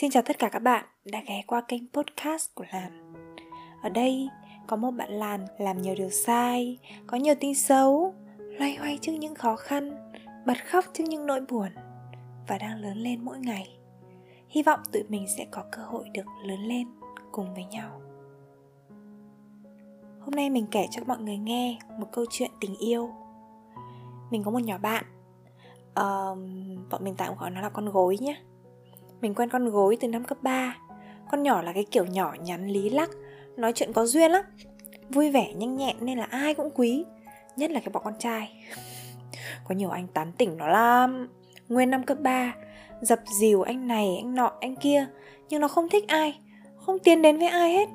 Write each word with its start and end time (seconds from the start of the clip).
Xin 0.00 0.10
chào 0.10 0.22
tất 0.22 0.38
cả 0.38 0.48
các 0.48 0.58
bạn 0.58 0.84
đã 1.04 1.22
ghé 1.26 1.42
qua 1.46 1.60
kênh 1.60 1.82
podcast 1.92 2.54
của 2.54 2.64
Lan 2.72 3.12
Ở 3.82 3.88
đây 3.88 4.28
có 4.66 4.76
một 4.76 4.90
bạn 4.90 5.10
Lan 5.10 5.46
làm 5.58 5.82
nhiều 5.82 5.94
điều 5.94 6.10
sai, 6.10 6.78
có 7.06 7.16
nhiều 7.16 7.34
tin 7.40 7.54
xấu 7.54 8.14
Loay 8.38 8.76
hoay 8.76 8.98
trước 9.00 9.12
những 9.12 9.34
khó 9.34 9.56
khăn, 9.56 10.10
bật 10.46 10.56
khóc 10.66 10.84
trước 10.92 11.04
những 11.08 11.26
nỗi 11.26 11.40
buồn 11.48 11.68
Và 12.48 12.58
đang 12.58 12.80
lớn 12.80 12.96
lên 12.96 13.24
mỗi 13.24 13.38
ngày. 13.38 13.78
Hy 14.48 14.62
vọng 14.62 14.80
tụi 14.92 15.02
mình 15.08 15.26
sẽ 15.36 15.46
có 15.50 15.64
cơ 15.72 15.82
hội 15.82 16.08
được 16.14 16.26
lớn 16.44 16.60
lên 16.60 16.86
cùng 17.32 17.54
với 17.54 17.64
nhau. 17.64 18.00
Hôm 20.20 20.30
nay 20.30 20.50
mình 20.50 20.66
kể 20.70 20.86
cho 20.90 21.02
mọi 21.06 21.18
người 21.18 21.36
nghe 21.36 21.78
một 21.98 22.06
câu 22.12 22.24
chuyện 22.30 22.50
tình 22.60 22.76
yêu. 22.76 23.10
Mình 24.30 24.44
có 24.44 24.50
một 24.50 24.62
nhỏ 24.62 24.78
bạn. 24.78 25.04
Uh, 25.90 26.38
Bọn 26.90 27.04
mình 27.04 27.14
tạm 27.16 27.36
gọi 27.36 27.50
nó 27.50 27.60
là 27.60 27.68
con 27.68 27.88
gối 27.88 28.18
nhé 28.20 28.42
mình 29.20 29.34
quen 29.34 29.48
con 29.48 29.70
gối 29.70 29.96
từ 30.00 30.08
năm 30.08 30.24
cấp 30.24 30.38
3 30.42 30.76
Con 31.30 31.42
nhỏ 31.42 31.62
là 31.62 31.72
cái 31.72 31.84
kiểu 31.90 32.04
nhỏ 32.04 32.34
nhắn 32.40 32.68
lý 32.68 32.90
lắc 32.90 33.10
Nói 33.56 33.72
chuyện 33.72 33.92
có 33.92 34.06
duyên 34.06 34.30
lắm. 34.30 34.44
Vui 35.08 35.30
vẻ 35.30 35.52
nhanh 35.52 35.76
nhẹn 35.76 35.96
nên 36.00 36.18
là 36.18 36.24
ai 36.24 36.54
cũng 36.54 36.70
quý 36.74 37.04
Nhất 37.56 37.70
là 37.70 37.80
cái 37.80 37.88
bọn 37.92 38.02
con 38.04 38.14
trai. 38.18 38.52
Có 39.68 39.74
nhiều 39.74 39.90
anh 39.90 40.06
tán 40.06 40.32
tỉnh 40.32 40.56
nó 40.56 40.66
lắm. 40.66 41.28
Nguyên 41.68 41.90
năm 41.90 42.02
cấp 42.02 42.18
3 42.20 42.54
Dập 43.00 43.18
dìu 43.40 43.62
anh 43.62 43.86
này, 43.86 44.16
anh 44.22 44.34
nọ, 44.34 44.52
anh 44.60 44.76
kia 44.76 45.06
Nhưng 45.48 45.60
nó 45.60 45.68
không 45.68 45.88
thích 45.88 46.04
ai 46.08 46.38
Không 46.76 46.98
tiến 46.98 47.22
đến 47.22 47.38
với 47.38 47.48
ai 47.48 47.72
hết. 47.72 47.88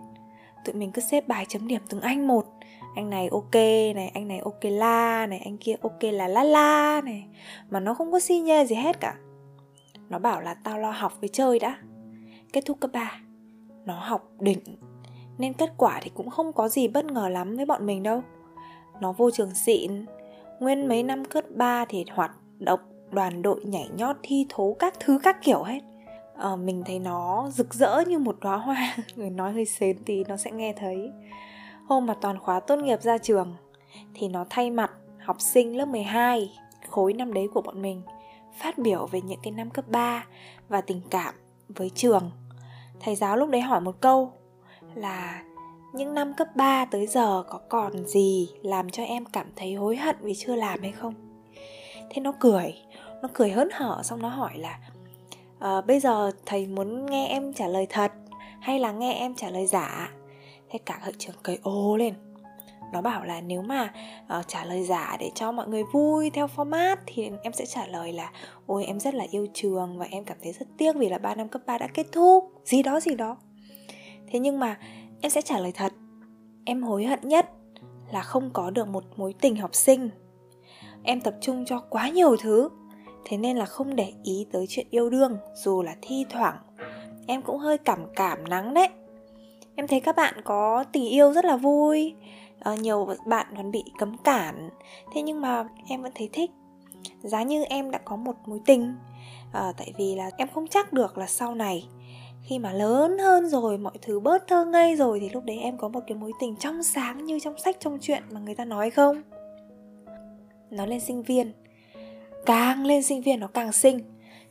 Tụi 0.66 0.76
mình 0.76 0.92
cứ 0.92 1.02
xếp 1.02 1.28
bài 1.28 1.46
chấm 1.50 1.68
điểm 1.68 1.82
từng 1.90 2.02
anh 2.02 2.28
một. 2.28 2.46
Anh 2.96 3.10
này 3.10 3.28
ok 3.32 3.56
này 3.96 4.12
anh 4.14 4.28
này 4.28 4.40
ok 4.40 4.60
la 4.64 5.28
này 5.28 5.42
anh 5.46 5.58
kia 5.58 5.76
ok 5.82 6.00
là 6.02 6.28
la 6.28 6.44
la 6.44 7.02
này. 7.06 7.26
Mà 7.70 7.80
nó 7.80 7.94
không 7.94 8.12
có 8.12 8.20
si 8.20 8.40
nhê 8.40 8.66
gì 8.66 8.76
hết 8.76 9.00
cả 9.00 9.16
nó 10.12 10.20
bảo 10.20 10.42
là 10.42 10.54
tao 10.54 10.80
lo 10.80 10.92
học 10.92 11.14
với 11.20 11.30
chơi 11.30 11.60
đã. 11.60 11.78
Kết 12.54 12.66
thúc 12.66 12.80
cấp 12.80 12.92
3 12.94 13.12
Nó 13.86 14.00
học 14.00 14.32
đỉnh 14.40 14.60
Nên 15.38 15.54
kết 15.54 15.72
quả 15.78 16.00
thì 16.02 16.12
cũng 16.14 16.30
không 16.30 16.54
có 16.54 16.70
gì 16.70 16.88
bất 16.88 17.06
ngờ 17.06 17.30
lắm 17.30 17.56
với 17.56 17.66
bọn 17.66 17.86
mình 17.86 18.04
đâu. 18.04 18.22
Nó 19.02 19.12
vô 19.12 19.32
trường 19.32 19.56
xịn. 19.56 20.06
Nguyên 20.60 20.88
mấy 20.88 21.04
năm 21.04 21.26
cấp 21.26 21.44
3 21.50 21.86
thì 21.90 22.06
hoạt 22.12 22.32
động 22.60 22.80
đoàn 23.12 23.42
đội 23.42 23.66
nhảy 23.66 23.90
nhót 23.98 24.16
thi 24.24 24.46
thố 24.50 24.76
các 24.80 24.94
thứ 25.00 25.20
các 25.24 25.38
kiểu 25.44 25.64
hết. 25.64 25.80
À, 26.38 26.56
Mình 26.56 26.84
thấy 26.86 27.00
nó 27.00 27.50
rực 27.54 27.74
rỡ 27.74 28.04
như 28.08 28.20
một 28.20 28.38
đóa 28.42 28.58
hoa. 28.58 28.96
Người 29.16 29.30
nói 29.30 29.52
hơi 29.52 29.66
xến 29.66 29.98
tí 30.06 30.24
nó 30.24 30.38
sẽ 30.38 30.52
nghe 30.52 30.74
thấy. 30.74 31.12
Hôm 31.88 32.06
mà 32.06 32.14
toàn 32.22 32.40
khóa 32.40 32.60
tốt 32.60 32.76
nghiệp 32.80 33.02
ra 33.02 33.18
trường 33.18 33.56
Thì 34.14 34.28
nó 34.28 34.46
thay 34.50 34.72
mặt 34.72 34.92
học 35.20 35.42
sinh 35.42 35.78
lớp 35.78 35.86
12 35.86 36.52
Khối 36.90 37.14
năm 37.14 37.34
đấy 37.34 37.48
của 37.54 37.62
bọn 37.62 37.82
mình 37.82 38.02
phát 38.58 38.78
biểu 38.78 39.08
về 39.08 39.22
những 39.22 39.40
cái 39.44 39.52
năm 39.52 39.70
cấp 39.70 39.86
3 39.88 40.26
và 40.70 40.82
tình 40.82 41.02
cảm 41.10 41.36
với 41.70 41.90
trường. 41.90 42.32
Thầy 43.00 43.16
giáo 43.16 43.38
lúc 43.38 43.50
đấy 43.50 43.62
hỏi 43.62 43.82
một 43.82 44.02
câu 44.02 44.34
là 44.96 45.44
những 45.94 46.14
năm 46.14 46.34
cấp 46.34 46.48
3 46.56 46.86
tới 46.86 47.08
giờ 47.08 47.44
có 47.50 47.60
còn 47.70 48.08
gì 48.08 48.50
làm 48.62 48.90
cho 48.90 49.04
em 49.04 49.26
cảm 49.26 49.48
thấy 49.56 49.74
hối 49.74 49.96
hận 49.96 50.16
vì 50.22 50.36
chưa 50.36 50.56
làm 50.56 50.82
hay 50.82 50.92
không? 50.92 51.14
Thế 52.10 52.22
nó 52.22 52.34
cười, 52.40 52.76
nó 53.22 53.30
cười 53.34 53.52
hớn 53.52 53.70
hở 53.72 54.02
xong 54.04 54.22
nó 54.22 54.30
hỏi 54.30 54.58
là 54.58 54.80
à, 55.60 55.82
bây 55.82 56.00
giờ 56.00 56.32
thầy 56.46 56.68
muốn 56.68 57.06
nghe 57.06 57.28
em 57.28 57.54
trả 57.54 57.68
lời 57.68 57.88
thật 57.90 58.12
hay 58.60 58.80
là 58.80 58.92
nghe 58.92 59.14
em 59.14 59.36
trả 59.36 59.50
lời 59.50 59.68
giả? 59.68 60.12
Thế 60.70 60.80
cả 60.86 61.00
hội 61.04 61.14
trường 61.18 61.36
cười 61.44 61.60
ô 61.64 61.98
lên 61.98 62.14
nó 62.92 63.02
bảo 63.02 63.24
là 63.24 63.42
nếu 63.42 63.62
mà 63.62 63.94
uh, 64.40 64.48
trả 64.48 64.66
lời 64.66 64.84
giả 64.84 65.18
để 65.20 65.32
cho 65.36 65.52
mọi 65.52 65.68
người 65.68 65.84
vui 65.94 66.30
theo 66.30 66.48
format 66.56 66.96
thì 67.06 67.30
em 67.44 67.54
sẽ 67.54 67.66
trả 67.66 67.88
lời 67.88 68.14
là 68.14 68.32
ôi 68.66 68.86
em 68.86 69.00
rất 69.00 69.14
là 69.14 69.26
yêu 69.32 69.48
trường 69.54 69.98
và 69.98 70.08
em 70.12 70.26
cảm 70.26 70.38
thấy 70.44 70.54
rất 70.54 70.66
tiếc 70.78 70.96
vì 70.96 71.10
là 71.10 71.18
3 71.18 71.36
năm 71.36 71.48
cấp 71.48 71.62
3 71.66 71.78
đã 71.78 71.88
kết 71.88 72.08
thúc. 72.12 72.52
Gì 72.66 72.84
đó 72.84 73.00
gì 73.00 73.16
đó. 73.16 73.38
Thế 74.32 74.40
nhưng 74.40 74.60
mà 74.60 74.78
em 75.22 75.30
sẽ 75.30 75.42
trả 75.42 75.60
lời 75.60 75.72
thật. 75.76 75.94
Em 76.66 76.84
hối 76.84 77.06
hận 77.06 77.20
nhất 77.24 77.50
là 78.12 78.22
không 78.22 78.50
có 78.54 78.70
được 78.70 78.88
một 78.88 79.04
mối 79.16 79.34
tình 79.42 79.56
học 79.56 79.76
sinh. 79.76 80.10
Em 81.04 81.22
tập 81.22 81.34
trung 81.42 81.66
cho 81.66 81.80
quá 81.80 82.10
nhiều 82.10 82.36
thứ 82.38 82.70
thế 83.26 83.38
nên 83.38 83.58
là 83.58 83.66
không 83.66 83.96
để 83.96 84.14
ý 84.24 84.46
tới 84.52 84.66
chuyện 84.70 84.88
yêu 84.90 85.10
đương 85.10 85.38
dù 85.54 85.82
là 85.82 85.96
thi 86.02 86.26
thoảng. 86.30 86.58
Em 87.28 87.42
cũng 87.42 87.58
hơi 87.58 87.78
cảm 87.78 88.00
cảm 88.16 88.50
nắng 88.50 88.74
đấy. 88.74 88.88
Em 89.76 89.88
thấy 89.88 90.00
các 90.00 90.16
bạn 90.16 90.34
có 90.44 90.84
tình 90.92 91.10
yêu 91.10 91.34
rất 91.34 91.46
là 91.46 91.58
vui 91.58 92.14
uh, 92.74 92.80
nhiều 92.80 93.08
bạn 93.26 93.48
còn 93.58 93.72
bị 93.72 93.84
cấm 93.98 94.18
cản. 94.18 94.70
Thế 95.14 95.22
nhưng 95.22 95.42
mà 95.42 95.66
em 95.88 96.02
vẫn 96.02 96.12
thấy 96.16 96.30
thích. 96.34 96.52
Giá 97.22 97.44
như 97.44 97.64
em 97.64 97.92
đã 97.92 98.00
có 98.06 98.16
một 98.16 98.36
mối 98.46 98.60
tình. 98.66 98.96
Uh, 99.48 99.78
tại 99.78 99.94
vì 99.98 100.16
là 100.16 100.30
em 100.38 100.48
không 100.54 100.68
chắc 100.68 100.94
được 100.94 101.18
là 101.18 101.28
sau 101.28 101.56
này 101.56 101.88
khi 102.44 102.60
mà 102.60 102.74
lớn 102.74 103.18
hơn 103.18 103.50
rồi 103.50 103.78
mọi 103.78 103.94
thứ 104.02 104.20
bớt 104.20 104.48
thơ 104.48 104.66
ngây 104.66 104.96
rồi 104.96 105.20
thì 105.20 105.30
lúc 105.30 105.44
đấy 105.44 105.58
em 105.58 105.78
có 105.78 105.90
một 105.90 106.00
cái 106.08 106.18
mối 106.18 106.32
tình 106.40 106.56
trong 106.56 106.84
sáng 106.84 107.26
như 107.26 107.40
trong 107.40 107.58
sách 107.58 107.78
trong 107.80 107.98
chuyện 108.02 108.24
mà 108.32 108.40
người 108.40 108.56
ta 108.56 108.66
nói 108.66 108.90
không? 108.90 109.22
Nó 110.70 110.86
lên 110.86 111.00
sinh 111.00 111.24
viên. 111.24 111.52
Càng 112.46 112.86
lên 112.86 113.04
sinh 113.04 113.22
viên 113.22 113.40
nó 113.40 113.48
càng 113.48 113.72
xinh. 113.72 114.00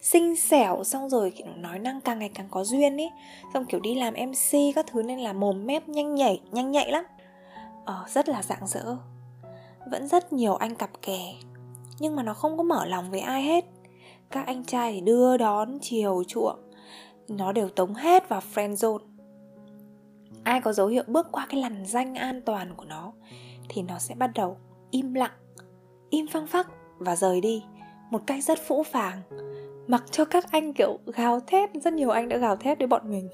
Xinh 0.00 0.37
xẻo 0.37 0.84
xong 0.84 1.09
rồi 1.09 1.31
kiểu 1.31 1.47
nói 1.56 1.78
năng 1.78 2.00
càng 2.00 2.19
ngày 2.19 2.31
càng 2.34 2.47
có 2.50 2.65
duyên 2.65 3.00
ấy 3.00 3.10
xong 3.54 3.65
kiểu 3.66 3.81
đi 3.81 3.94
làm 3.94 4.15
mc 4.15 4.75
các 4.75 4.87
thứ 4.87 5.03
nên 5.03 5.19
là 5.19 5.32
mồm 5.32 5.66
mép 5.66 5.88
nhanh 5.88 6.15
nhảy 6.15 6.41
nhanh 6.50 6.71
nhạy 6.71 6.92
lắm. 6.92 7.04
Ờ, 7.91 8.05
rất 8.09 8.28
là 8.28 8.43
rạng 8.43 8.67
rỡ. 8.67 8.97
Vẫn 9.91 10.09
rất 10.09 10.33
nhiều 10.33 10.55
anh 10.55 10.75
cặp 10.75 10.91
kè, 11.03 11.34
nhưng 11.99 12.17
mà 12.17 12.23
nó 12.23 12.34
không 12.34 12.56
có 12.56 12.62
mở 12.62 12.84
lòng 12.84 13.11
với 13.11 13.21
ai 13.21 13.43
hết. 13.43 13.65
Các 14.31 14.47
anh 14.47 14.65
trai 14.65 14.93
thì 14.93 15.01
đưa 15.01 15.37
đón 15.37 15.78
chiều 15.83 16.23
chuộng, 16.28 16.59
nó 17.28 17.53
đều 17.53 17.69
tống 17.69 17.95
hết 17.95 18.28
vào 18.28 18.43
friend 18.55 18.75
zone. 18.75 18.99
Ai 20.45 20.61
có 20.61 20.73
dấu 20.73 20.87
hiệu 20.87 21.03
bước 21.06 21.27
qua 21.33 21.47
cái 21.49 21.61
lằn 21.61 21.84
danh 21.87 22.15
an 22.15 22.43
toàn 22.43 22.75
của 22.77 22.84
nó, 22.84 23.12
thì 23.69 23.83
nó 23.83 23.99
sẽ 23.99 24.15
bắt 24.15 24.31
đầu 24.34 24.57
im 24.91 25.15
lặng, 25.15 25.34
im 26.11 26.27
phăng 26.27 26.47
phắc 26.47 26.69
và 26.99 27.17
rời 27.17 27.41
đi 27.41 27.65
một 28.11 28.22
cách 28.27 28.45
rất 28.45 28.59
phũ 28.67 28.83
phàng. 28.83 29.22
Mặc 29.87 30.05
cho 30.11 30.25
các 30.25 30.51
anh, 30.51 30.72
kiểu, 30.72 30.99
gào 31.07 31.41
thét, 31.41 31.71
rất 31.75 31.93
nhiều 31.93 32.11
anh 32.11 32.28
đã 32.28 32.37
gào 32.37 32.57
thét 32.57 32.78
với 32.78 32.87
bọn 32.87 33.11
mình. 33.11 33.28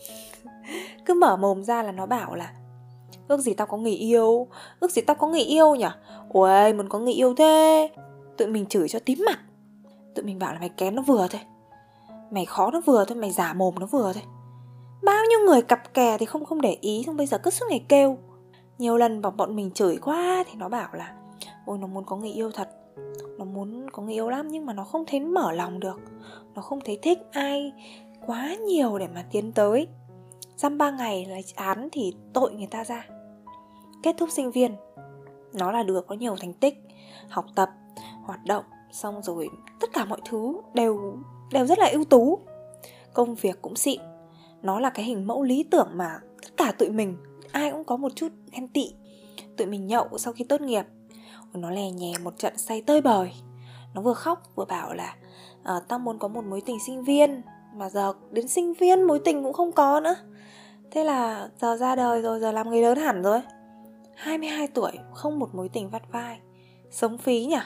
Cứ 1.05 1.15
mở 1.15 1.37
mồm 1.37 1.65
ra 1.65 1.83
là 1.83 1.93
nó 1.93 2.07
bảo 2.07 2.35
là 2.35 2.53
Ước 3.29 3.41
gì 3.41 3.55
tao 3.55 3.67
có 3.67 3.77
người 3.77 3.93
yêu. 3.93 4.47
Ước 4.81 4.91
gì 4.91 5.03
tao 5.03 5.17
có 5.17 5.27
người 5.27 5.41
yêu 5.41 5.75
nhỉ? 5.75 5.87
Ôi 6.29 6.73
muốn 6.73 6.89
có 6.89 6.99
người 6.99 7.13
yêu 7.13 7.35
thế. 7.35 7.91
Tụi 8.37 8.49
mình 8.49 8.67
chửi 8.67 8.89
cho 8.89 8.99
tím 8.99 9.25
mặt. 9.27 9.39
Tụi 10.15 10.25
mình 10.25 10.39
bảo 10.39 10.53
là 10.53 10.59
mày 10.59 10.69
kén 10.69 10.95
nó 10.95 11.03
vừa 11.03 11.27
thôi. 11.31 11.41
Mày 12.31 12.45
khó 12.45 12.71
nó 12.71 12.81
vừa 12.81 13.05
thôi, 13.05 13.19
Mày 13.19 13.31
giả 13.31 13.53
mồm 13.53 13.75
nó 13.81 13.87
vừa 13.87 14.13
thôi. 14.13 14.23
Bao 15.03 15.25
nhiêu 15.31 15.39
người 15.47 15.63
cặp 15.63 15.95
kè 15.95 16.19
thì 16.19 16.27
không 16.27 16.45
không 16.45 16.61
để 16.61 16.77
ý, 16.81 17.03
Xong 17.07 17.17
bây 17.17 17.27
giờ 17.27 17.39
cứ 17.39 17.51
suốt 17.51 17.67
ngày 17.71 17.85
kêu. 17.89 18.19
Nhiều 18.79 18.97
lần 18.97 19.23
bọn 19.23 19.37
bọn 19.37 19.57
mình 19.57 19.71
chửi 19.71 19.97
quá 19.97 20.45
Thì 20.47 20.53
nó 20.59 20.69
bảo 20.69 20.89
là, 20.93 21.15
Ôi, 21.67 21.79
nó 21.79 21.87
muốn 21.87 22.05
có 22.05 22.17
người 22.17 22.31
yêu 22.31 22.51
thật. 22.51 22.69
Nó 23.39 23.45
muốn 23.45 23.91
có 23.91 24.03
người 24.03 24.15
yêu 24.15 24.29
lắm 24.29 24.49
Nhưng 24.49 24.67
mà 24.67 24.73
nó 24.73 24.85
không 24.85 25.05
thấy 25.07 25.21
mở 25.21 25.53
lòng 25.53 25.81
được. 25.81 26.01
Nó 26.55 26.63
không 26.63 26.81
thấy 26.85 26.99
thích 27.03 27.19
ai 27.33 27.73
quá 28.27 28.55
nhiều 28.55 28.99
để 28.99 29.09
mà 29.15 29.25
tiến 29.31 29.53
tới. 29.53 29.89
Dăm 30.57 30.79
ba 30.79 30.91
ngày 30.91 31.27
là 31.27 31.37
án 31.55 31.89
thì 31.93 32.13
tội 32.33 32.53
người 32.53 32.67
ta 32.67 32.85
ra. 32.85 33.07
Kết 34.03 34.17
thúc 34.19 34.29
sinh 34.33 34.51
viên 34.51 34.77
nó 35.53 35.73
là 35.73 35.83
đứa 35.83 36.01
có 36.01 36.15
nhiều 36.15 36.37
thành 36.41 36.53
tích 36.53 36.75
học 37.29 37.47
tập 37.55 37.71
hoạt 38.23 38.45
động 38.45 38.65
xong 38.93 39.23
rồi 39.23 39.49
tất 39.81 39.91
cả 39.93 40.05
mọi 40.05 40.21
thứ 40.29 40.61
đều 40.75 41.17
đều 41.53 41.67
rất 41.67 41.79
là 41.79 41.87
ưu 41.87 42.05
tú. 42.05 42.39
Công 43.15 43.35
việc 43.35 43.63
cũng 43.63 43.77
xịn 43.77 44.01
nó 44.63 44.81
là 44.81 44.91
cái 44.91 45.05
hình 45.05 45.27
mẫu 45.27 45.43
lý 45.43 45.63
tưởng 45.63 45.89
mà 45.95 46.19
tất 46.43 46.57
cả 46.57 46.73
tụi 46.79 46.91
mình 46.91 47.17
ai 47.53 47.71
cũng 47.71 47.85
có 47.85 47.97
một 47.97 48.13
chút 48.17 48.33
ghen 48.53 48.69
tị. 48.69 48.95
Tụi 49.57 49.67
mình 49.67 49.87
nhậu 49.87 50.19
sau 50.19 50.33
khi 50.33 50.45
tốt 50.45 50.61
nghiệp 50.61 50.85
nó 51.55 51.71
lè 51.71 51.91
nhè 51.91 52.13
một 52.25 52.39
trận 52.39 52.59
say 52.59 52.83
tơi 52.83 53.01
bời. 53.01 53.33
Nó 53.95 54.03
vừa 54.03 54.15
khóc 54.15 54.43
vừa 54.55 54.65
bảo 54.65 54.95
là 54.95 55.17
à, 55.63 55.75
tao 55.89 55.99
muốn 55.99 56.19
có 56.19 56.29
một 56.29 56.45
mối 56.45 56.61
tình 56.61 56.79
sinh 56.87 57.03
viên 57.03 57.43
mà 57.75 57.91
giờ 57.91 58.13
đến 58.31 58.49
sinh 58.49 58.75
viên 58.75 59.03
mối 59.03 59.21
tình 59.25 59.43
cũng 59.43 59.53
không 59.53 59.73
có 59.73 60.01
nữa 60.01 60.15
thế 60.97 61.05
là 61.05 61.49
giờ 61.59 61.77
ra 61.77 61.97
đời 61.97 62.23
rồi, 62.23 62.41
giờ 62.41 62.53
làm 62.53 62.71
người 62.71 62.83
lớn 62.83 62.99
hẳn 62.99 63.23
rồi. 63.23 63.41
22 64.15 64.67
tuổi, 64.67 64.93
không 65.15 65.39
một 65.39 65.55
mối 65.55 65.69
tình 65.69 65.91
vắt 65.91 66.03
vai. 66.13 66.41
Sống 66.91 67.19
phí 67.19 67.45
nhỉ? 67.45 67.59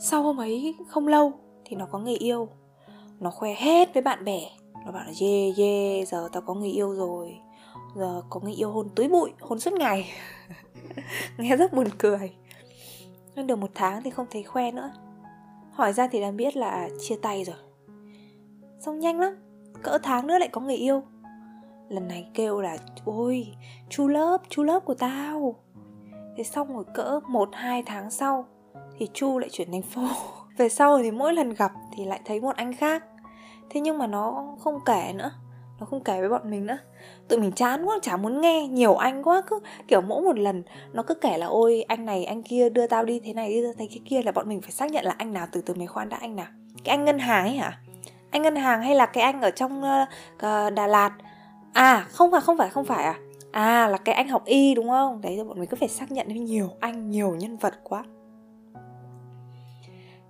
Sau 0.00 0.22
hôm 0.22 0.40
ấy 0.40 0.74
không 0.88 1.08
lâu 1.08 1.32
Thì 1.64 1.76
nó 1.76 1.86
có 1.86 1.98
người 1.98 2.14
yêu. 2.14 2.48
Nó 3.20 3.30
khoe 3.30 3.54
hết 3.54 3.94
với 3.94 4.02
bạn 4.02 4.24
bè. 4.24 4.40
Nó 4.86 4.92
bảo 4.92 5.04
là 5.04 5.12
yeah 5.20 5.58
yeah 5.58 6.08
giờ 6.08 6.28
tao 6.32 6.42
có 6.42 6.54
người 6.54 6.70
yêu 6.70 6.94
rồi. 6.94 7.36
Giờ 7.96 8.22
có 8.30 8.40
người 8.40 8.54
yêu 8.54 8.70
hôn 8.70 8.88
túi 8.96 9.08
bụi, 9.08 9.30
Hôn 9.40 9.60
suốt 9.60 9.72
ngày. 9.72 10.10
Nghe 11.38 11.56
rất 11.56 11.72
buồn 11.72 11.86
cười. 11.98 12.34
Nhưng 13.34 13.46
được 13.46 13.56
một 13.56 13.70
tháng 13.74 14.02
thì 14.02 14.10
không 14.10 14.26
thấy 14.30 14.42
khoe 14.42 14.70
nữa. 14.70 14.90
Hỏi 15.72 15.92
ra 15.92 16.08
thì 16.08 16.20
đã 16.20 16.30
biết 16.30 16.56
là 16.56 16.88
chia 17.00 17.16
tay 17.22 17.44
rồi. 17.44 17.56
Xong 18.80 18.98
nhanh 18.98 19.20
lắm. 19.20 19.36
Cỡ 19.82 19.98
tháng 20.02 20.26
nữa 20.26 20.38
lại 20.38 20.48
có 20.48 20.60
người 20.60 20.76
yêu 20.76 21.02
lần 21.88 22.08
này 22.08 22.26
kêu 22.34 22.60
là 22.60 22.76
ôi 23.04 23.46
chu 23.88 24.08
lớp 24.08 24.38
chu 24.48 24.62
lớp 24.62 24.80
của 24.84 24.94
tao. 24.94 25.54
Thế 26.36 26.44
xong 26.44 26.74
rồi 26.74 26.84
cỡ 26.94 27.20
một 27.28 27.48
hai 27.52 27.82
tháng 27.82 28.10
sau 28.10 28.46
thì 28.98 29.08
chu 29.12 29.38
lại 29.38 29.50
chuyển 29.52 29.72
thành 29.72 29.82
phô 29.82 30.02
về 30.56 30.68
sau 30.68 30.98
thì 30.98 31.10
mỗi 31.10 31.34
lần 31.34 31.54
gặp 31.54 31.72
thì 31.96 32.04
lại 32.04 32.20
thấy 32.24 32.40
một 32.40 32.56
anh 32.56 32.72
khác. 32.72 33.04
Thế 33.70 33.80
nhưng 33.80 33.98
mà 33.98 34.06
nó 34.06 34.56
không 34.60 34.78
kể 34.86 35.12
nữa. 35.14 35.30
Nó 35.80 35.86
không 35.86 36.04
kể 36.04 36.20
với 36.20 36.28
bọn 36.28 36.50
mình 36.50 36.66
nữa. 36.66 36.78
Tụi 37.28 37.40
mình 37.40 37.52
chán 37.52 37.84
quá 37.84 37.98
chả 38.02 38.16
muốn 38.16 38.40
nghe. 38.40 38.68
Nhiều 38.68 38.94
anh 38.94 39.22
quá 39.22 39.42
cứ 39.46 39.60
kiểu 39.88 40.00
mỗi 40.00 40.22
một 40.22 40.38
lần 40.38 40.62
nó 40.92 41.02
cứ 41.02 41.14
kể 41.14 41.38
là 41.38 41.46
ôi 41.46 41.84
anh 41.88 42.04
này 42.06 42.24
anh 42.24 42.42
kia 42.42 42.68
đưa 42.68 42.86
tao 42.86 43.04
đi 43.04 43.20
thế 43.20 43.32
này 43.32 43.48
đi 43.48 43.62
thế 43.78 43.86
cái 43.90 44.00
kia. 44.04 44.22
Là 44.22 44.32
bọn 44.32 44.48
mình 44.48 44.60
phải 44.60 44.70
xác 44.70 44.90
nhận 44.90 45.04
là 45.04 45.14
anh 45.18 45.32
nào 45.32 45.46
từ 45.52 45.60
từ 45.60 45.74
mấy 45.74 45.86
khoan 45.86 46.08
đã 46.08 46.16
anh 46.20 46.36
nào. 46.36 46.46
Cái 46.84 46.96
anh 46.96 47.04
ngân 47.04 47.18
hàng 47.18 47.44
ấy 47.44 47.56
hả? 47.56 47.78
Anh 48.30 48.42
ngân 48.42 48.56
hàng 48.56 48.82
hay 48.82 48.94
là 48.94 49.06
cái 49.06 49.24
anh 49.24 49.40
ở 49.40 49.50
trong 49.50 49.82
uh, 49.82 50.74
Đà 50.74 50.86
Lạt? 50.86 51.12
À 51.74 52.06
không 52.10 52.30
phải 52.30 52.40
không 52.40 52.58
phải 52.58 52.70
không 52.70 52.84
phải 52.84 53.04
à? 53.04 53.18
À 53.50 53.88
là 53.88 53.98
cái 53.98 54.14
anh 54.14 54.28
học 54.28 54.44
y 54.44 54.74
đúng 54.74 54.88
không? 54.88 55.20
Đấy, 55.20 55.36
rồi 55.36 55.44
bọn 55.44 55.60
mình 55.60 55.68
cứ 55.68 55.76
phải 55.80 55.88
xác 55.88 56.12
nhận 56.12 56.26
với 56.26 56.38
nhiều 56.38 56.68
anh, 56.80 57.10
nhiều 57.10 57.34
nhân 57.34 57.56
vật 57.56 57.74
quá. 57.82 58.04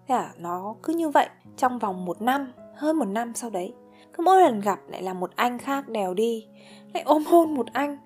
Thế 0.08 0.14
à 0.14 0.32
nó 0.38 0.74
cứ 0.82 0.92
như 0.92 1.08
vậy 1.08 1.28
trong 1.56 1.78
vòng 1.78 2.04
một 2.04 2.22
năm, 2.22 2.52
hơn 2.74 2.98
một 2.98 3.04
năm 3.04 3.34
sau 3.34 3.50
đấy. 3.50 3.74
Cứ 4.12 4.22
mỗi 4.22 4.40
lần 4.40 4.60
gặp 4.60 4.78
lại 4.88 5.02
là 5.02 5.14
một 5.14 5.30
anh 5.36 5.58
khác 5.58 5.88
đèo 5.88 6.14
đi. 6.14 6.46
Lại 6.94 7.02
ôm 7.06 7.24
hôn 7.24 7.54
một 7.54 7.66
anh. 7.72 7.98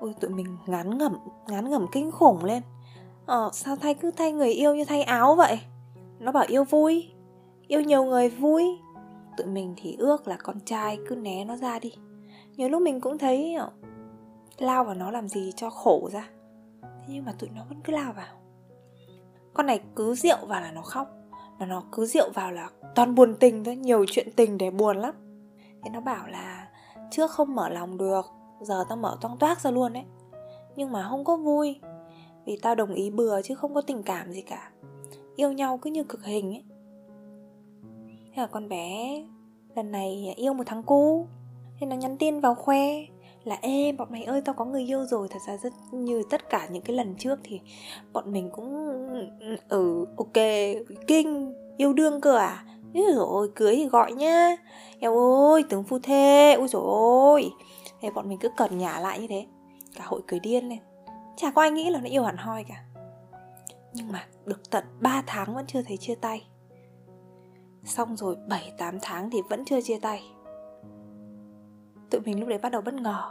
Ôi, 0.00 0.14
tụi 0.20 0.30
mình 0.30 0.56
ngán 0.66 0.98
ngẩm 0.98 1.16
ngán 1.48 1.70
ngẩm 1.70 1.86
kinh 1.92 2.10
khủng 2.10 2.44
lên. 2.44 2.62
Ờ 3.26 3.50
sao 3.52 3.76
thay, 3.76 3.94
cứ 3.94 4.10
thay 4.10 4.32
người 4.32 4.52
yêu 4.52 4.74
như 4.74 4.84
thay 4.84 5.02
áo 5.02 5.34
vậy? 5.34 5.60
Nó 6.18 6.32
bảo 6.32 6.44
yêu 6.48 6.64
vui, 6.64 7.08
yêu 7.68 7.80
nhiều 7.80 8.04
người 8.04 8.28
vui. 8.28 8.64
Tụi 9.36 9.46
mình 9.46 9.74
thì 9.76 9.96
ước 9.98 10.28
là 10.28 10.36
con 10.36 10.60
trai 10.60 10.98
cứ 11.08 11.14
né 11.14 11.44
nó 11.44 11.56
ra 11.56 11.78
đi 11.78 11.92
nhiều 12.56 12.68
lúc 12.68 12.82
mình 12.82 13.00
cũng 13.00 13.18
thấy 13.18 13.56
lao 14.58 14.84
vào 14.84 14.94
nó 14.94 15.10
làm 15.10 15.28
gì 15.28 15.52
cho 15.56 15.70
khổ 15.70 16.08
ra. 16.12 16.28
Thế 16.82 17.08
nhưng 17.08 17.24
mà 17.24 17.32
tụi 17.38 17.50
nó 17.54 17.62
vẫn 17.68 17.80
cứ 17.84 17.92
lao 17.92 18.12
vào. 18.12 18.34
Con 19.54 19.66
này 19.66 19.80
cứ 19.96 20.14
rượu 20.14 20.46
vào 20.46 20.60
là 20.60 20.72
nó 20.72 20.82
khóc. 20.82 21.08
Mà 21.58 21.66
nó 21.66 21.82
cứ 21.92 22.06
rượu 22.06 22.30
vào 22.34 22.52
là 22.52 22.70
toàn 22.94 23.14
buồn 23.14 23.34
tình 23.40 23.64
thôi, 23.64 23.76
nhiều 23.76 24.04
chuyện 24.08 24.28
tình 24.36 24.58
để 24.58 24.70
buồn 24.70 24.96
lắm. 24.96 25.14
Thế 25.82 25.90
nó 25.92 26.00
bảo 26.00 26.26
là, 26.26 26.68
trước 27.10 27.30
không 27.30 27.54
mở 27.54 27.68
lòng 27.68 27.98
được, 27.98 28.26
giờ 28.60 28.84
tao 28.88 28.98
mở 28.98 29.16
toang 29.20 29.38
toác 29.38 29.60
ra 29.60 29.70
luôn 29.70 29.92
đấy. 29.92 30.04
Nhưng 30.76 30.92
mà 30.92 31.06
không 31.10 31.24
có 31.24 31.36
vui, 31.36 31.80
vì 32.44 32.58
tao 32.62 32.74
đồng 32.74 32.94
ý 32.94 33.10
bừa 33.10 33.42
chứ 33.42 33.54
không 33.54 33.74
có 33.74 33.80
tình 33.80 34.02
cảm 34.02 34.32
gì 34.32 34.42
cả. 34.42 34.70
Yêu 35.36 35.52
nhau 35.52 35.78
cứ 35.82 35.90
như 35.90 36.04
cực 36.04 36.24
hình 36.24 36.50
ấy. 36.50 36.64
Thế 38.34 38.42
là 38.42 38.46
con 38.46 38.68
bé 38.68 39.24
lần 39.76 39.92
này 39.92 40.34
yêu 40.36 40.52
một 40.52 40.64
thằng 40.66 40.82
cu 40.82 41.26
thì 41.82 41.86
nó 41.86 41.96
nhắn 41.96 42.16
tin 42.18 42.40
vào 42.40 42.54
khoe. 42.54 42.78
Là, 43.44 43.58
ê, 43.62 43.92
bọn 43.92 44.08
mày 44.10 44.24
ơi, 44.24 44.40
tao 44.44 44.54
có 44.54 44.64
người 44.64 44.82
yêu 44.82 45.04
rồi. 45.04 45.28
Thật 45.28 45.38
ra 45.46 45.56
rất 45.56 45.72
như 45.92 46.22
tất 46.30 46.50
cả 46.50 46.68
những 46.70 46.82
cái 46.82 46.96
lần 46.96 47.14
trước 47.18 47.38
thì 47.44 47.60
bọn 48.12 48.32
mình 48.32 48.50
cũng 48.50 49.08
ừ 49.68 50.06
ok, 50.16 50.32
kinh, 51.06 51.54
yêu 51.76 51.92
đương 51.92 52.20
cơ 52.20 52.36
à? 52.36 52.64
Úi 52.94 53.12
rồi 53.14 53.50
cưới 53.54 53.76
thì 53.76 53.86
gọi 53.86 54.12
nhá. 54.12 54.56
Eo 55.00 55.18
ơi 55.52 55.64
tướng 55.68 55.84
phu 55.84 55.98
thê 55.98 56.54
Ui 56.54 56.68
rồi 56.68 56.82
ôi. 56.86 57.50
Thế 58.00 58.10
bọn 58.10 58.28
mình 58.28 58.38
cứ 58.38 58.48
cẩn 58.56 58.78
nhả 58.78 59.00
lại 59.00 59.20
như 59.20 59.26
thế. 59.26 59.46
Cả 59.96 60.04
hội 60.06 60.20
cười 60.26 60.40
điên 60.40 60.68
lên. 60.68 60.78
Chả 61.36 61.50
có 61.50 61.62
ai 61.62 61.70
nghĩ 61.70 61.90
là 61.90 62.00
nó 62.00 62.08
yêu 62.08 62.22
hẳn 62.22 62.36
hoi 62.36 62.64
cả. 62.68 62.84
Nhưng 63.92 64.12
mà 64.12 64.26
được 64.44 64.70
tận 64.70 64.84
3 65.00 65.22
tháng 65.26 65.54
vẫn 65.54 65.66
chưa 65.66 65.82
thấy 65.82 65.96
chia 65.96 66.14
tay. 66.14 66.46
Xong 67.84 68.16
rồi 68.16 68.36
7-8 68.78 68.98
tháng 69.02 69.30
thì 69.30 69.42
vẫn 69.50 69.64
chưa 69.64 69.80
chia 69.80 69.98
tay. 69.98 70.22
Tụi 72.12 72.20
mình 72.20 72.40
lúc 72.40 72.48
đấy 72.48 72.58
bắt 72.58 72.72
đầu 72.72 72.82
bất 72.82 72.94
ngờ. 72.94 73.22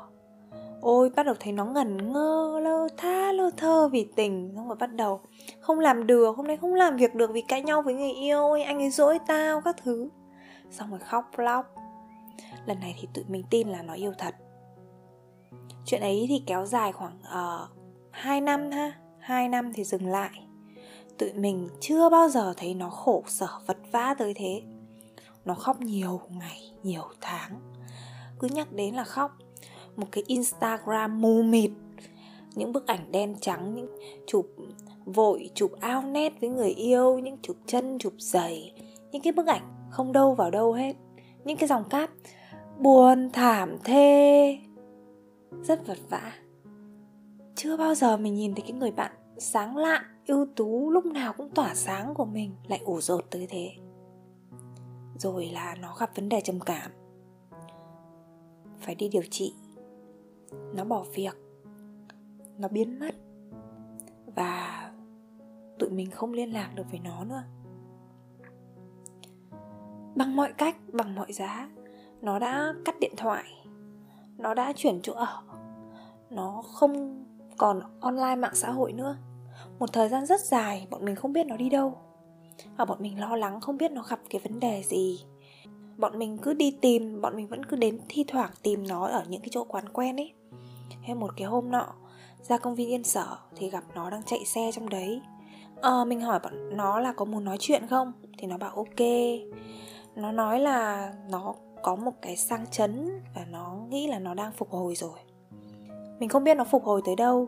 Ôi 0.82 1.10
bắt 1.16 1.26
đầu 1.26 1.36
thấy 1.40 1.54
nó 1.54 1.66
ngẩn 1.66 2.14
ngơ 2.14 2.60
lơ 2.64 2.88
tha 2.98 3.32
lơ 3.32 3.50
thơ 3.58 3.90
vì 3.92 4.08
tình 4.16 4.54
Xong 4.56 4.68
rồi 4.68 4.76
bắt 4.80 4.94
đầu 4.94 5.22
không 5.60 5.80
làm 5.80 6.08
được 6.08 6.38
Hôm 6.38 6.48
nay 6.48 6.58
không 6.58 6.74
làm 6.74 6.98
việc 6.98 7.16
được 7.16 7.32
vì 7.32 7.42
cãi 7.42 7.62
nhau 7.62 7.82
với 7.82 7.94
người 7.94 8.12
yêu 8.12 8.38
ôi, 8.38 8.64
Anh 8.64 8.80
ấy 8.80 8.90
dỗi 8.90 9.20
tao 9.28 9.62
các 9.62 9.76
thứ. 9.84 10.10
Xong 10.72 10.90
rồi 10.90 11.00
khóc 11.00 11.32
lóc. 11.38 11.76
Lần 12.66 12.80
này 12.80 12.96
thì 13.02 13.08
tụi 13.14 13.24
mình 13.28 13.44
tin 13.50 13.68
là 13.68 13.82
nó 13.82 13.94
yêu 13.94 14.14
thật. 14.18 14.36
Chuyện 15.86 16.02
ấy 16.02 16.26
thì 16.30 16.44
kéo 16.46 16.66
dài 16.66 16.92
khoảng 16.92 17.20
ờ, 17.24 17.68
uh, 17.72 17.78
2 18.12 18.42
năm 18.42 18.72
ha 18.72 18.94
2 19.20 19.50
năm 19.50 19.74
thì 19.74 19.84
dừng 19.84 20.08
lại. 20.08 20.48
Tụi 21.18 21.34
mình 21.34 21.70
chưa 21.80 22.10
bao 22.10 22.30
giờ 22.30 22.54
thấy 22.58 22.74
nó 22.74 22.90
khổ 22.90 23.24
sở 23.28 23.48
vật 23.66 23.78
vã 23.92 24.16
tới 24.18 24.34
thế. 24.34 24.62
Nó 25.46 25.54
khóc 25.54 25.82
nhiều 25.82 26.22
ngày, 26.30 26.72
nhiều 26.84 27.04
tháng. 27.22 27.52
Cứ 28.42 28.48
nhắc 28.48 28.74
đến 28.74 28.96
là 28.96 29.04
khóc. 29.04 29.38
Một 29.96 30.08
cái 30.12 30.24
Instagram 30.28 31.22
mù 31.22 31.42
mịt, 31.42 31.72
những 32.56 32.72
bức 32.72 32.88
ảnh 32.88 33.12
đen 33.12 33.36
trắng, 33.42 33.76
những 33.76 34.00
chụp 34.28 34.48
vội, 35.06 35.50
chụp 35.56 35.72
ao 35.80 36.02
nét 36.02 36.34
với 36.42 36.50
người 36.50 36.70
yêu, 36.70 37.20
những 37.20 37.38
chụp 37.42 37.58
chân, 37.66 37.98
chụp 38.00 38.14
giày, 38.18 38.74
những 39.12 39.22
cái 39.22 39.34
bức 39.34 39.48
ảnh 39.48 39.90
không 39.90 40.12
đâu 40.12 40.34
vào 40.34 40.52
đâu 40.52 40.74
hết, 40.74 40.96
những 41.46 41.58
cái 41.58 41.68
dòng 41.68 41.84
cáp 41.90 42.10
buồn, 42.80 43.30
thảm, 43.34 43.78
thê, 43.84 44.58
rất 45.64 45.88
vật 45.88 45.98
vã. 46.10 46.32
Chưa 47.56 47.78
bao 47.78 47.96
giờ 47.96 48.18
mình 48.18 48.36
nhìn 48.36 48.56
thấy 48.56 48.62
cái 48.62 48.72
người 48.72 48.92
bạn 48.92 49.12
sáng 49.38 49.78
lạ 49.78 50.06
ưu 50.28 50.46
tú 50.56 50.90
lúc 50.90 51.06
nào 51.06 51.34
cũng 51.34 51.50
tỏa 51.50 51.76
sáng 51.76 52.14
của 52.14 52.26
mình 52.26 52.52
lại 52.68 52.80
ủ 52.86 53.02
rột 53.02 53.26
tới 53.30 53.48
thế. 53.50 53.72
Rồi 55.18 55.50
là 55.54 55.76
nó 55.82 55.96
gặp 56.00 56.16
vấn 56.16 56.30
đề 56.30 56.42
trầm 56.42 56.60
cảm 56.60 56.92
phải 58.82 58.96
đi 58.96 59.10
điều 59.10 59.24
trị. 59.32 59.56
Nó 60.74 60.86
bỏ 60.86 61.06
việc. 61.14 61.38
Nó 62.58 62.68
biến 62.68 63.00
mất. 63.00 63.16
Và 64.36 64.92
tụi 65.80 65.90
mình 65.90 66.12
không 66.12 66.34
liên 66.34 66.54
lạc 66.54 66.72
được 66.76 66.86
với 66.92 67.00
nó 67.00 67.24
nữa. 67.24 67.44
Bằng 70.16 70.36
mọi 70.36 70.54
cách, 70.58 70.78
bằng 70.94 71.16
mọi 71.16 71.34
giá, 71.34 71.70
nó 72.22 72.40
đã 72.40 72.74
cắt 72.86 72.96
điện 73.00 73.14
thoại. 73.18 73.44
Nó 74.38 74.54
đã 74.54 74.74
chuyển 74.76 75.00
chỗ 75.02 75.14
ở. 75.14 75.42
Nó 76.30 76.62
không 76.62 77.26
còn 77.58 77.82
online 78.00 78.36
mạng 78.36 78.56
xã 78.56 78.72
hội 78.72 78.94
nữa. 78.94 79.18
Một 79.80 79.94
thời 79.94 80.10
gian 80.10 80.26
rất 80.26 80.42
dài, 80.42 80.88
bọn 80.90 81.06
mình 81.06 81.16
không 81.16 81.34
biết 81.34 81.48
nó 81.48 81.58
đi 81.58 81.70
đâu. 81.70 81.98
Và 82.78 82.86
bọn 82.86 82.98
mình 83.02 83.20
lo 83.20 83.36
lắng 83.36 83.62
không 83.62 83.78
biết 83.78 83.92
nó 83.92 84.04
gặp 84.10 84.20
cái 84.30 84.42
vấn 84.44 84.60
đề 84.60 84.84
gì 84.84 85.26
bọn 86.02 86.20
mình 86.20 86.38
cứ 86.38 86.54
đi 86.54 86.72
tìm 86.82 87.22
bọn 87.22 87.36
mình 87.36 87.48
vẫn 87.48 87.66
cứ 87.66 87.78
đến 87.78 88.00
thi 88.10 88.26
thoảng 88.28 88.52
tìm 88.64 88.88
nó 88.88 89.08
ở 89.08 89.24
những 89.30 89.42
cái 89.42 89.50
chỗ 89.52 89.64
quán 89.64 89.90
quen 89.94 90.16
ấy. 90.16 90.34
Hay 91.02 91.16
một 91.16 91.32
cái 91.38 91.48
hôm 91.48 91.72
nọ 91.72 91.94
ra 92.42 92.58
công 92.58 92.76
viên 92.76 92.90
yên 92.90 93.04
sở 93.04 93.38
thì 93.56 93.70
gặp 93.70 93.84
nó 93.96 94.10
đang 94.10 94.24
chạy 94.24 94.46
xe 94.46 94.72
trong 94.74 94.90
đấy. 94.90 95.22
À, 95.82 96.06
mình 96.08 96.22
hỏi 96.22 96.40
bọn 96.44 96.78
nó 96.78 97.00
là 97.00 97.14
có 97.14 97.26
muốn 97.26 97.44
nói 97.44 97.58
chuyện 97.60 97.88
không? 97.88 98.14
Thì 98.38 98.48
nó 98.48 98.58
bảo 98.58 98.76
ok. 98.76 99.08
Nó 100.16 100.32
nói 100.32 100.60
là 100.60 101.14
nó 101.30 101.54
có 101.84 101.96
một 101.96 102.12
cái 102.22 102.38
sang 102.38 102.66
chấn 102.72 103.10
và 103.36 103.46
nó 103.46 103.78
nghĩ 103.90 104.08
là 104.08 104.20
nó 104.20 104.34
đang 104.34 104.52
phục 104.52 104.70
hồi 104.70 104.96
rồi. 104.96 105.20
Mình 106.20 106.30
không 106.30 106.44
biết 106.44 106.58
nó 106.58 106.64
phục 106.64 106.84
hồi 106.84 107.02
tới 107.06 107.16
đâu 107.16 107.48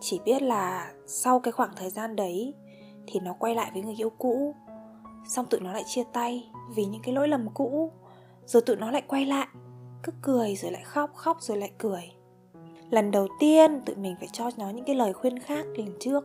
chỉ 0.00 0.20
biết 0.24 0.42
là 0.42 0.92
sau 1.06 1.40
cái 1.40 1.52
khoảng 1.52 1.70
thời 1.76 1.90
gian 1.90 2.16
đấy 2.16 2.54
thì 3.06 3.20
nó 3.20 3.32
quay 3.38 3.54
lại 3.54 3.70
với 3.74 3.82
người 3.82 3.94
yêu 3.98 4.10
cũ 4.10 4.54
xong 5.28 5.46
tụi 5.46 5.60
nó 5.60 5.72
lại 5.72 5.84
chia 5.86 6.04
tay 6.12 6.50
vì 6.74 6.84
những 6.84 7.02
cái 7.02 7.14
lỗi 7.14 7.28
lầm 7.28 7.48
cũ. 7.54 7.92
Rồi 8.46 8.62
tụi 8.62 8.76
nó 8.76 8.90
lại 8.90 9.02
quay 9.08 9.26
lại, 9.26 9.46
cứ 10.02 10.12
cười 10.22 10.56
rồi 10.56 10.72
lại 10.72 10.82
khóc 10.82 11.14
khóc 11.14 11.42
rồi 11.42 11.58
lại 11.58 11.72
cười. 11.78 12.12
Lần 12.90 13.10
đầu 13.10 13.28
tiên 13.40 13.80
tụi 13.86 13.96
mình 13.96 14.16
phải 14.18 14.28
cho 14.32 14.50
nó 14.56 14.70
những 14.70 14.84
cái 14.84 14.96
lời 14.96 15.12
khuyên 15.12 15.38
khác 15.38 15.66
lần 15.76 15.96
trước. 16.00 16.24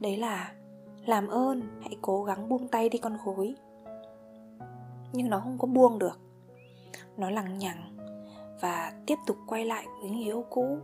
Đấy 0.00 0.16
là, 0.16 0.52
làm 1.06 1.28
ơn, 1.28 1.62
hãy 1.80 1.96
cố 2.02 2.24
gắng 2.24 2.48
buông 2.48 2.68
tay 2.68 2.88
đi 2.88 2.98
con 2.98 3.16
khối. 3.24 3.54
Nhưng 5.12 5.30
nó 5.30 5.40
không 5.40 5.58
có 5.58 5.66
buông 5.66 5.98
được. 5.98 6.20
Nó 7.16 7.30
lằng 7.30 7.58
nhằng 7.58 7.96
và 8.60 8.92
tiếp 9.06 9.16
tục 9.26 9.36
quay 9.46 9.64
lại 9.64 9.84
với 10.00 10.10
người 10.10 10.24
yêu 10.24 10.44
cũ. 10.50 10.78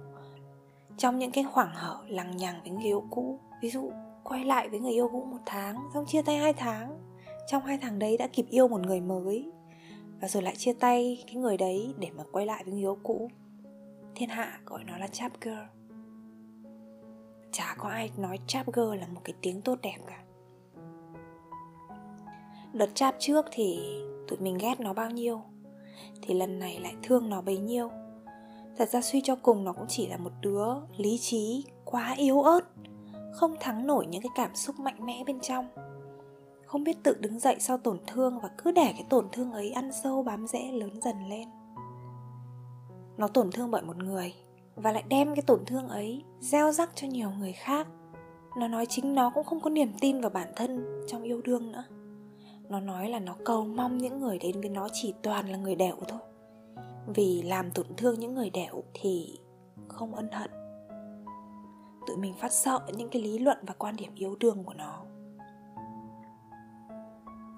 Trong 0.96 1.18
những 1.18 1.30
cái 1.30 1.44
khoảng 1.44 1.74
hở 1.74 1.98
lằng 2.08 2.36
nhằng 2.36 2.60
với 2.62 2.70
người 2.70 2.84
yêu 2.84 3.04
cũ, 3.10 3.38
ví 3.62 3.70
dụ 3.70 3.90
quay 4.24 4.44
lại 4.44 4.68
với 4.68 4.80
người 4.80 4.92
yêu 4.92 5.08
cũ 5.12 5.24
một 5.24 5.40
tháng, 5.46 5.88
xong 5.94 6.06
chia 6.06 6.22
tay 6.22 6.36
hai 6.36 6.52
tháng 6.52 6.98
trong 7.46 7.62
hai 7.62 7.78
tháng 7.78 7.98
đấy 7.98 8.16
đã 8.16 8.26
kịp 8.26 8.46
yêu 8.50 8.68
một 8.68 8.80
người 8.86 9.00
mới. 9.00 9.52
Và 10.20 10.28
rồi 10.28 10.42
lại 10.42 10.56
chia 10.56 10.72
tay 10.72 11.24
cái 11.26 11.34
người 11.34 11.56
đấy 11.56 11.94
để 11.98 12.08
mà 12.16 12.24
quay 12.32 12.46
lại 12.46 12.62
với 12.64 12.72
người 12.72 12.82
yêu 12.82 12.98
cũ. 13.02 13.30
Thiên 14.14 14.28
hạ 14.28 14.60
gọi 14.66 14.84
nó 14.84 14.98
là 14.98 15.06
chap 15.06 15.32
girl. 15.40 15.58
Chả 17.52 17.74
có 17.78 17.88
ai 17.88 18.10
nói 18.16 18.38
chap 18.46 18.66
girl 18.72 18.94
là 19.00 19.06
một 19.06 19.20
cái 19.24 19.34
tiếng 19.40 19.62
tốt 19.62 19.78
đẹp 19.82 19.96
cả. 20.06 20.22
Đợt 22.72 22.94
chap 22.94 23.14
trước 23.18 23.46
thì 23.50 23.78
tụi 24.28 24.38
mình 24.38 24.58
ghét 24.58 24.80
nó 24.80 24.92
bao 24.92 25.10
nhiêu, 25.10 25.40
thì 26.22 26.34
lần 26.34 26.58
này 26.58 26.80
lại 26.80 26.94
thương 27.02 27.30
nó 27.30 27.42
bấy 27.42 27.58
nhiêu. 27.58 27.90
Thật 28.76 28.88
ra 28.88 29.00
suy 29.00 29.20
cho 29.24 29.36
cùng 29.36 29.64
nó 29.64 29.72
cũng 29.72 29.86
chỉ 29.88 30.06
là 30.06 30.16
một 30.16 30.32
đứa 30.40 30.66
lý 30.96 31.18
trí 31.18 31.64
quá 31.84 32.14
yếu 32.18 32.42
ớt, 32.42 32.60
không 33.32 33.56
thắng 33.60 33.86
nổi 33.86 34.06
những 34.06 34.22
cái 34.22 34.30
cảm 34.34 34.54
xúc 34.54 34.78
mạnh 34.78 35.06
mẽ 35.06 35.22
bên 35.26 35.40
trong 35.40 35.68
không 36.66 36.84
biết 36.84 37.02
tự 37.02 37.16
đứng 37.20 37.38
dậy 37.38 37.56
sau 37.60 37.78
tổn 37.78 37.98
thương 38.06 38.40
và 38.40 38.48
cứ 38.58 38.70
để 38.70 38.92
cái 38.92 39.06
tổn 39.10 39.28
thương 39.32 39.52
ấy 39.52 39.70
ăn 39.70 39.92
sâu 39.92 40.22
bám 40.22 40.46
rễ 40.46 40.72
lớn 40.72 41.00
dần 41.02 41.28
lên. 41.28 41.48
Nó 43.16 43.28
tổn 43.28 43.50
thương 43.50 43.70
bởi 43.70 43.82
một 43.82 43.96
người 43.96 44.34
và 44.74 44.92
lại 44.92 45.04
đem 45.08 45.34
cái 45.34 45.42
tổn 45.42 45.64
thương 45.66 45.88
ấy 45.88 46.24
gieo 46.40 46.72
rắc 46.72 46.90
cho 46.94 47.08
nhiều 47.08 47.30
người 47.38 47.52
khác. 47.52 47.88
Nó 48.58 48.68
nói 48.68 48.86
chính 48.86 49.14
nó 49.14 49.30
cũng 49.30 49.44
không 49.44 49.60
có 49.60 49.70
niềm 49.70 49.92
tin 50.00 50.20
vào 50.20 50.30
bản 50.30 50.48
thân 50.56 51.00
trong 51.06 51.22
yêu 51.22 51.40
đương 51.44 51.72
nữa. 51.72 51.84
Nó 52.68 52.80
nói 52.80 53.08
là 53.08 53.18
nó 53.18 53.36
cầu 53.44 53.64
mong 53.64 53.98
những 53.98 54.20
người 54.20 54.38
đến 54.38 54.60
với 54.60 54.70
nó 54.70 54.88
chỉ 54.92 55.14
toàn 55.22 55.48
là 55.48 55.58
người 55.58 55.74
đẻo 55.74 55.96
thôi. 56.08 56.20
Vì 57.14 57.42
làm 57.42 57.70
tổn 57.70 57.86
thương 57.96 58.20
những 58.20 58.34
người 58.34 58.50
đẻo 58.50 58.82
thì 58.94 59.38
không 59.88 60.14
ân 60.14 60.28
hận. 60.32 60.50
Tụi 62.06 62.16
mình 62.16 62.34
phát 62.34 62.52
sợ 62.52 62.80
những 62.96 63.08
cái 63.08 63.22
lý 63.22 63.38
luận 63.38 63.58
và 63.62 63.74
quan 63.78 63.96
điểm 63.96 64.14
yêu 64.14 64.36
đương 64.40 64.64
của 64.64 64.74
nó 64.74 65.05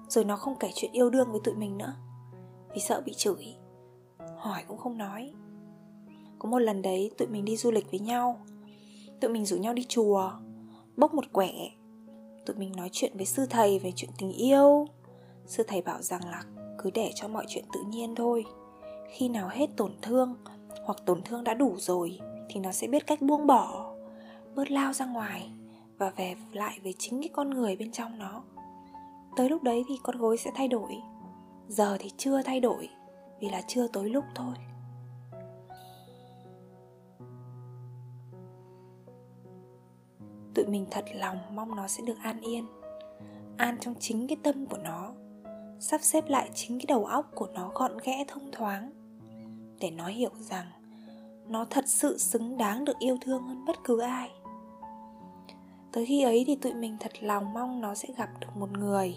rồi 0.09 0.25
nó 0.25 0.35
không 0.35 0.55
kể 0.59 0.71
chuyện 0.75 0.91
yêu 0.91 1.09
đương 1.09 1.31
với 1.31 1.41
tụi 1.43 1.55
mình 1.55 1.77
nữa. 1.77 1.93
Vì 2.73 2.81
sợ 2.81 3.01
bị 3.05 3.13
chửi. 3.13 3.55
Hỏi 4.37 4.63
cũng 4.67 4.77
không 4.77 4.97
nói. 4.97 5.33
Có 6.39 6.49
một 6.49 6.59
lần 6.59 6.81
đấy, 6.81 7.11
tụi 7.17 7.27
mình 7.27 7.45
đi 7.45 7.57
du 7.57 7.71
lịch 7.71 7.91
với 7.91 7.99
nhau. 7.99 8.39
Tụi 9.21 9.31
mình 9.31 9.45
rủ 9.45 9.57
nhau 9.57 9.73
đi 9.73 9.85
chùa. 9.87 10.31
Bốc 10.97 11.13
một 11.13 11.25
quẻ. 11.31 11.51
Tụi 12.45 12.55
mình 12.55 12.71
nói 12.77 12.89
chuyện 12.91 13.11
với 13.15 13.25
sư 13.25 13.45
thầy 13.49 13.79
về 13.79 13.91
chuyện 13.95 14.11
tình 14.17 14.31
yêu. 14.31 14.87
Sư 15.45 15.63
thầy 15.67 15.81
bảo 15.81 16.01
rằng 16.01 16.21
là 16.25 16.43
cứ 16.77 16.91
để 16.91 17.11
cho 17.15 17.27
mọi 17.27 17.45
chuyện 17.47 17.65
tự 17.73 17.79
nhiên 17.87 18.15
thôi. 18.15 18.45
Khi 19.09 19.29
nào 19.29 19.49
hết 19.51 19.69
tổn 19.77 19.91
thương, 20.01 20.35
hoặc 20.85 20.97
tổn 21.05 21.21
thương 21.23 21.43
đã 21.43 21.53
đủ 21.53 21.75
rồi, 21.77 22.19
thì 22.49 22.59
nó 22.59 22.71
sẽ 22.71 22.87
biết 22.87 23.07
cách 23.07 23.21
buông 23.21 23.47
bỏ, 23.47 23.93
bớt 24.55 24.71
lao 24.71 24.93
ra 24.93 25.05
ngoài 25.05 25.51
và 25.97 26.09
về 26.09 26.35
lại 26.53 26.79
với 26.83 26.93
chính 26.97 27.21
cái 27.21 27.29
con 27.33 27.49
người 27.49 27.75
bên 27.75 27.91
trong 27.91 28.19
nó 28.19 28.43
tới 29.39 29.49
lúc 29.49 29.63
đấy 29.63 29.83
thì 29.87 29.99
con 30.03 30.17
gối 30.17 30.37
sẽ 30.37 30.51
thay 30.55 30.67
đổi. 30.67 31.01
Giờ 31.67 31.97
thì 31.99 32.11
chưa 32.17 32.41
thay 32.41 32.59
đổi, 32.59 32.89
vì 33.39 33.49
là 33.49 33.61
chưa 33.67 33.87
tới 33.87 34.09
lúc 34.09 34.25
thôi. 34.35 34.53
Tụi 40.55 40.65
mình 40.67 40.85
thật 40.91 41.05
lòng 41.13 41.37
mong 41.55 41.75
nó 41.75 41.87
sẽ 41.87 42.03
được 42.05 42.17
an 42.21 42.41
yên, 42.41 42.65
an 43.57 43.77
trong 43.79 43.95
chính 43.99 44.27
cái 44.27 44.37
tâm 44.43 44.65
của 44.65 44.77
nó, 44.77 45.11
sắp 45.79 46.01
xếp 46.01 46.23
lại 46.27 46.49
chính 46.53 46.79
cái 46.79 46.85
đầu 46.87 47.05
óc 47.05 47.31
của 47.35 47.47
nó 47.53 47.71
gọn 47.73 47.91
ghẽ 48.03 48.25
thông 48.27 48.51
thoáng, 48.51 48.91
để 49.79 49.91
nó 49.91 50.07
hiểu 50.07 50.31
rằng 50.39 50.67
nó 51.47 51.65
thật 51.69 51.87
sự 51.87 52.17
xứng 52.17 52.57
đáng 52.57 52.85
được 52.85 52.99
yêu 52.99 53.17
thương 53.21 53.43
hơn 53.43 53.65
bất 53.65 53.83
cứ 53.83 53.99
ai. 53.99 54.31
Tới 55.91 56.05
khi 56.05 56.23
ấy 56.23 56.43
thì 56.47 56.55
tụi 56.55 56.73
mình 56.73 56.97
thật 56.99 57.11
lòng 57.23 57.53
mong 57.53 57.81
nó 57.81 57.95
sẽ 57.95 58.09
gặp 58.17 58.29
được 58.39 58.57
một 58.57 58.71
người 58.71 59.15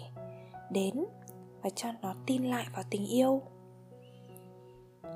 đến 0.73 1.05
và 1.61 1.69
cho 1.69 1.89
nó 2.01 2.13
tin 2.25 2.43
lại 2.43 2.65
vào 2.73 2.83
tình 2.89 3.05
yêu. 3.05 3.41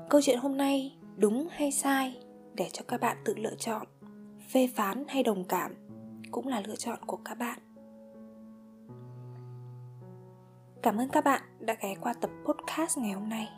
Câu 0.08 0.20
chuyện 0.20 0.38
hôm 0.38 0.56
nay 0.56 0.96
đúng 1.16 1.48
hay 1.50 1.72
sai 1.72 2.16
để 2.54 2.68
cho 2.72 2.82
các 2.88 3.00
bạn 3.00 3.16
tự 3.24 3.34
lựa 3.36 3.54
chọn, 3.58 3.86
phê 4.48 4.68
phán 4.76 5.04
hay 5.08 5.22
đồng 5.22 5.44
cảm 5.44 5.74
cũng 6.30 6.46
là 6.46 6.62
lựa 6.66 6.76
chọn 6.76 6.98
của 7.06 7.18
các 7.24 7.34
bạn. 7.34 7.58
Cảm 10.82 10.96
ơn 10.96 11.08
các 11.08 11.24
bạn 11.24 11.42
đã 11.60 11.76
ghé 11.82 11.94
qua 12.00 12.14
tập 12.20 12.30
podcast 12.44 12.98
ngày 12.98 13.12
hôm 13.12 13.28
nay. 13.28 13.48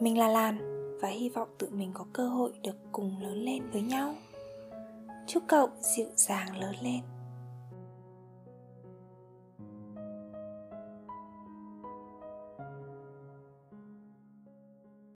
Mình 0.00 0.18
là 0.18 0.28
lan 0.28 0.58
và 1.02 1.08
hy 1.08 1.28
vọng 1.28 1.48
tự 1.58 1.68
mình 1.70 1.90
có 1.94 2.06
cơ 2.12 2.28
hội 2.28 2.52
được 2.62 2.76
cùng 2.92 3.20
lớn 3.20 3.38
lên 3.38 3.70
với 3.70 3.82
nhau. 3.82 4.14
Chúc 5.26 5.42
cậu 5.46 5.68
dịu 5.80 6.08
dàng 6.14 6.56
lớn 6.56 6.74
lên. 6.82 7.00